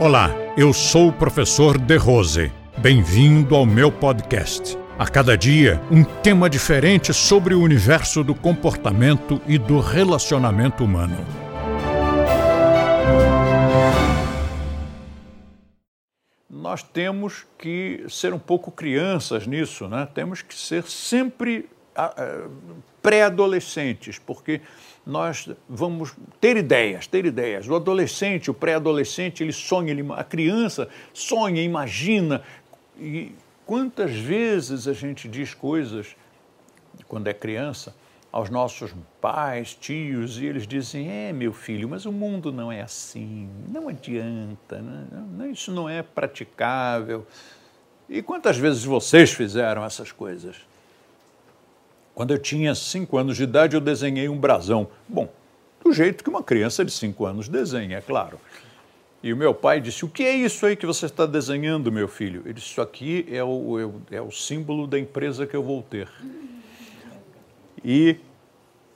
Olá, 0.00 0.28
eu 0.56 0.72
sou 0.72 1.08
o 1.08 1.12
professor 1.12 1.78
De 1.78 1.96
Rose. 1.96 2.50
Bem-vindo 2.78 3.54
ao 3.54 3.64
meu 3.64 3.92
podcast. 3.92 4.76
A 4.98 5.06
cada 5.06 5.38
dia, 5.38 5.80
um 5.88 6.02
tema 6.02 6.50
diferente 6.50 7.14
sobre 7.14 7.54
o 7.54 7.62
universo 7.62 8.24
do 8.24 8.34
comportamento 8.34 9.40
e 9.46 9.56
do 9.56 9.78
relacionamento 9.78 10.84
humano. 10.84 11.24
Nós 16.50 16.82
temos 16.82 17.46
que 17.56 18.04
ser 18.08 18.34
um 18.34 18.38
pouco 18.38 18.72
crianças 18.72 19.46
nisso, 19.46 19.86
né? 19.86 20.08
Temos 20.12 20.42
que 20.42 20.56
ser 20.56 20.82
sempre 20.82 21.68
pré-adolescentes, 23.02 24.18
porque 24.18 24.60
nós 25.06 25.48
vamos 25.68 26.14
ter 26.40 26.56
ideias, 26.56 27.06
ter 27.06 27.26
ideias. 27.26 27.68
O 27.68 27.74
adolescente, 27.74 28.50
o 28.50 28.54
pré-adolescente, 28.54 29.42
ele 29.42 29.52
sonha, 29.52 29.90
ele, 29.90 30.04
a 30.12 30.24
criança 30.24 30.88
sonha, 31.12 31.62
imagina. 31.62 32.42
E 32.98 33.34
quantas 33.66 34.14
vezes 34.14 34.88
a 34.88 34.92
gente 34.92 35.28
diz 35.28 35.52
coisas, 35.52 36.16
quando 37.06 37.28
é 37.28 37.34
criança, 37.34 37.94
aos 38.34 38.50
nossos 38.50 38.92
pais, 39.20 39.74
tios, 39.74 40.40
e 40.40 40.46
eles 40.46 40.66
dizem: 40.66 41.08
É, 41.08 41.32
meu 41.32 41.52
filho, 41.52 41.88
mas 41.88 42.04
o 42.04 42.10
mundo 42.10 42.50
não 42.50 42.72
é 42.72 42.80
assim, 42.80 43.48
não 43.68 43.88
adianta, 43.88 44.80
né? 44.80 45.50
isso 45.50 45.70
não 45.70 45.88
é 45.88 46.02
praticável. 46.02 47.24
E 48.08 48.20
quantas 48.22 48.56
vezes 48.58 48.84
vocês 48.84 49.32
fizeram 49.32 49.84
essas 49.84 50.10
coisas? 50.10 50.56
Quando 52.14 52.32
eu 52.32 52.38
tinha 52.38 52.74
cinco 52.74 53.18
anos 53.18 53.36
de 53.36 53.42
idade, 53.42 53.74
eu 53.74 53.80
desenhei 53.80 54.28
um 54.28 54.38
brasão. 54.38 54.88
Bom, 55.08 55.28
do 55.82 55.92
jeito 55.92 56.22
que 56.22 56.30
uma 56.30 56.42
criança 56.42 56.84
de 56.84 56.92
cinco 56.92 57.26
anos 57.26 57.48
desenha, 57.48 57.98
é 57.98 58.00
claro. 58.00 58.38
E 59.22 59.32
o 59.32 59.36
meu 59.36 59.54
pai 59.54 59.80
disse: 59.80 60.04
O 60.04 60.08
que 60.08 60.22
é 60.22 60.36
isso 60.36 60.64
aí 60.64 60.76
que 60.76 60.86
você 60.86 61.06
está 61.06 61.26
desenhando, 61.26 61.90
meu 61.90 62.06
filho? 62.06 62.42
Ele 62.44 62.54
disse: 62.54 62.68
Isso 62.68 62.80
aqui 62.80 63.26
é 63.30 63.42
o, 63.42 64.00
é 64.10 64.20
o 64.20 64.30
símbolo 64.30 64.86
da 64.86 64.98
empresa 64.98 65.46
que 65.46 65.56
eu 65.56 65.62
vou 65.62 65.82
ter. 65.82 66.08
E 67.82 68.16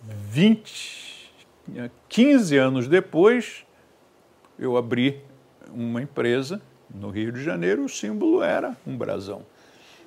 20, 0.03 1.32
15 2.08 2.56
anos 2.56 2.88
depois, 2.88 3.64
eu 4.58 4.77
abri 4.77 5.20
uma 5.72 6.00
empresa 6.00 6.60
no 6.94 7.10
Rio 7.10 7.32
de 7.32 7.42
Janeiro, 7.42 7.84
o 7.84 7.88
símbolo 7.88 8.42
era 8.42 8.77
um 8.86 8.97
brasão. 8.97 9.44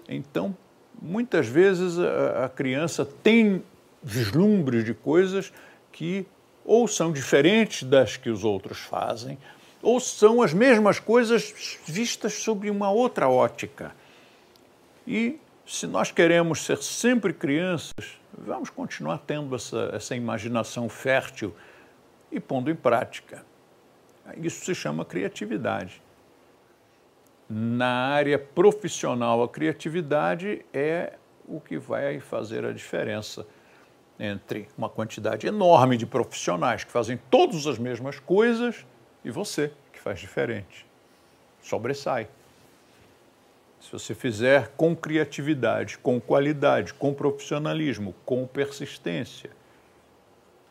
Então, 0.07 0.55
muitas 1.01 1.47
vezes 1.47 1.97
a, 1.97 2.45
a 2.45 2.49
criança 2.49 3.03
tem 3.05 3.63
vislumbres 4.03 4.85
de 4.85 4.93
coisas 4.93 5.51
que 5.91 6.25
ou 6.63 6.87
são 6.87 7.11
diferentes 7.11 7.83
das 7.83 8.17
que 8.17 8.29
os 8.29 8.43
outros 8.43 8.77
fazem, 8.77 9.37
ou 9.81 9.99
são 9.99 10.43
as 10.43 10.53
mesmas 10.53 10.99
coisas 10.99 11.79
vistas 11.85 12.33
sob 12.33 12.69
uma 12.69 12.91
outra 12.91 13.27
ótica. 13.27 13.95
E 15.07 15.39
se 15.65 15.87
nós 15.87 16.11
queremos 16.11 16.63
ser 16.63 16.77
sempre 16.77 17.33
crianças, 17.33 18.19
vamos 18.37 18.69
continuar 18.69 19.17
tendo 19.25 19.55
essa, 19.55 19.89
essa 19.91 20.15
imaginação 20.15 20.87
fértil 20.87 21.53
e 22.31 22.39
pondo 22.39 22.69
em 22.69 22.75
prática. 22.75 23.43
Isso 24.37 24.63
se 24.63 24.75
chama 24.75 25.03
criatividade 25.03 26.01
na 27.53 28.07
área 28.07 28.39
profissional, 28.39 29.43
a 29.43 29.49
criatividade 29.49 30.63
é 30.73 31.13
o 31.45 31.59
que 31.59 31.77
vai 31.77 32.21
fazer 32.21 32.63
a 32.63 32.71
diferença 32.71 33.45
entre 34.17 34.69
uma 34.77 34.87
quantidade 34.87 35.47
enorme 35.47 35.97
de 35.97 36.05
profissionais 36.05 36.85
que 36.85 36.91
fazem 36.91 37.19
todas 37.29 37.67
as 37.67 37.77
mesmas 37.77 38.19
coisas 38.19 38.85
e 39.25 39.29
você, 39.29 39.69
que 39.91 39.99
faz 39.99 40.21
diferente. 40.21 40.85
Sobressai. 41.61 42.29
Se 43.81 43.91
você 43.91 44.15
fizer 44.15 44.69
com 44.77 44.95
criatividade, 44.95 45.97
com 45.97 46.21
qualidade, 46.21 46.93
com 46.93 47.13
profissionalismo, 47.13 48.15
com 48.25 48.47
persistência, 48.47 49.49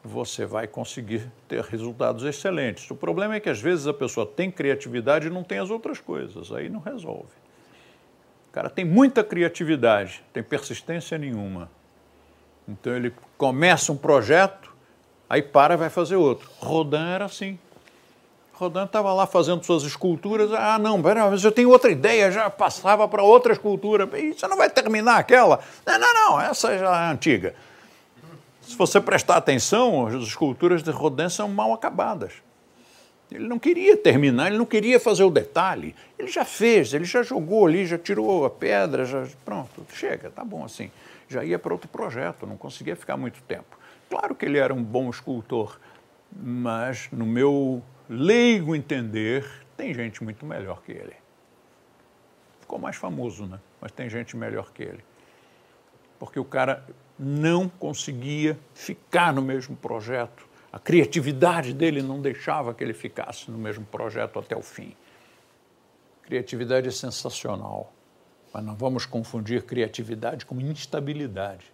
você 0.03 0.47
vai 0.47 0.66
conseguir 0.66 1.31
ter 1.47 1.62
resultados 1.62 2.25
excelentes. 2.25 2.91
O 2.91 2.97
problema 2.97 3.34
é 3.34 3.41
que 3.41 3.50
às 3.50 3.61
vezes 3.61 3.87
a 3.87 3.93
pessoa 3.93 4.25
tem 4.25 4.50
criatividade 4.50 5.27
e 5.27 5.31
não 5.31 5.44
tem 5.44 5.59
as 5.59 5.71
outras 5.71 6.00
coisas, 6.00 6.50
aí 6.53 6.69
não 6.69 6.81
resolve. 6.81 7.28
O 8.49 8.53
cara 8.53 8.71
tem 8.71 8.84
muita 8.84 9.22
criatividade, 9.22 10.25
tem 10.33 10.43
persistência 10.43 11.16
nenhuma. 11.19 11.71
Então 12.66 12.94
ele 12.94 13.12
começa 13.37 13.93
um 13.93 13.97
projeto, 13.97 14.75
aí 15.28 15.43
para 15.43 15.75
e 15.75 15.77
vai 15.77 15.91
fazer 15.91 16.17
outro. 16.17 16.50
Rodin 16.59 16.97
era 16.97 17.27
assim. 17.27 17.59
Rodin 18.55 18.84
estava 18.84 19.12
lá 19.12 19.27
fazendo 19.27 19.65
suas 19.65 19.82
esculturas. 19.84 20.53
Ah, 20.53 20.78
não, 20.78 20.99
mas 20.99 21.44
eu 21.44 21.53
tenho 21.53 21.71
outra 21.71 21.91
ideia, 21.91 22.31
já 22.31 22.50
passava 22.50 23.06
para 23.06 23.22
outra 23.22 23.53
escultura. 23.53 24.06
Você 24.06 24.47
não 24.49 24.56
vai 24.56 24.69
terminar 24.69 25.19
aquela? 25.19 25.61
Não, 25.87 25.99
não, 25.99 26.15
não, 26.15 26.41
essa 26.41 26.77
já 26.77 27.09
é 27.09 27.12
antiga. 27.12 27.55
Se 28.62 28.76
você 28.76 29.00
prestar 29.00 29.37
atenção, 29.37 30.06
as 30.06 30.15
esculturas 30.15 30.82
de 30.82 30.91
Rodin 30.91 31.28
são 31.28 31.48
mal 31.48 31.72
acabadas. 31.72 32.34
Ele 33.31 33.47
não 33.47 33.59
queria 33.59 33.97
terminar, 33.97 34.48
ele 34.48 34.59
não 34.59 34.66
queria 34.66 34.98
fazer 34.98 35.22
o 35.22 35.31
detalhe. 35.31 35.94
Ele 36.19 36.28
já 36.28 36.44
fez, 36.44 36.93
ele 36.93 37.04
já 37.04 37.22
jogou 37.22 37.66
ali, 37.66 37.87
já 37.87 37.97
tirou 37.97 38.44
a 38.44 38.50
pedra, 38.50 39.04
já 39.04 39.26
pronto, 39.44 39.87
chega, 39.93 40.31
tá 40.31 40.44
bom 40.44 40.65
assim. 40.65 40.91
Já 41.28 41.44
ia 41.44 41.59
para 41.59 41.72
outro 41.72 41.88
projeto, 41.88 42.47
não 42.47 42.56
conseguia 42.56 42.97
ficar 42.97 43.16
muito 43.16 43.41
tempo. 43.43 43.78
Claro 44.09 44.34
que 44.34 44.44
ele 44.44 44.59
era 44.59 44.75
um 44.75 44.82
bom 44.82 45.09
escultor, 45.09 45.78
mas 46.37 47.09
no 47.12 47.25
meu 47.25 47.81
leigo 48.09 48.75
entender, 48.75 49.49
tem 49.76 49.94
gente 49.94 50.25
muito 50.25 50.44
melhor 50.44 50.82
que 50.82 50.91
ele. 50.91 51.15
Ficou 52.60 52.81
mais 52.81 52.97
famoso, 52.97 53.47
né? 53.47 53.60
Mas 53.81 53.93
tem 53.93 54.10
gente 54.10 54.37
melhor 54.37 54.72
que 54.72 54.82
ele. 54.82 55.04
Porque 56.20 56.38
o 56.38 56.44
cara 56.44 56.86
não 57.19 57.69
conseguia 57.69 58.56
ficar 58.72 59.32
no 59.32 59.42
mesmo 59.42 59.75
projeto. 59.75 60.48
A 60.72 60.78
criatividade 60.78 61.75
dele 61.75 62.00
não 62.00 62.20
deixava 62.20 62.72
que 62.72 62.84
ele 62.84 62.94
ficasse 62.94 63.50
no 63.50 63.58
mesmo 63.58 63.84
projeto 63.84 64.38
até 64.38 64.56
o 64.56 64.62
fim. 64.62 64.94
Criatividade 66.22 66.86
é 66.86 66.92
sensacional, 66.92 67.92
mas 68.54 68.64
não 68.64 68.76
vamos 68.76 69.04
confundir 69.04 69.64
criatividade 69.64 70.47
com 70.47 70.60
instabilidade. 70.60 71.72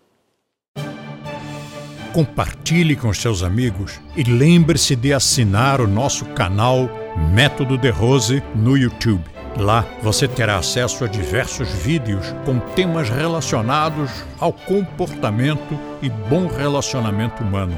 Compartilhe 2.14 2.96
com 2.96 3.12
seus 3.12 3.42
amigos 3.42 4.00
e 4.16 4.22
lembre-se 4.22 4.96
de 4.96 5.12
assinar 5.12 5.82
o 5.82 5.86
nosso 5.86 6.24
canal 6.32 6.88
Método 7.34 7.76
de 7.76 7.90
Rose 7.90 8.42
no 8.54 8.78
YouTube. 8.78 9.35
Lá 9.56 9.86
você 10.02 10.28
terá 10.28 10.58
acesso 10.58 11.04
a 11.04 11.08
diversos 11.08 11.68
vídeos 11.70 12.34
com 12.44 12.58
temas 12.58 13.08
relacionados 13.08 14.10
ao 14.38 14.52
comportamento 14.52 15.78
e 16.02 16.10
bom 16.10 16.46
relacionamento 16.46 17.42
humano. 17.42 17.74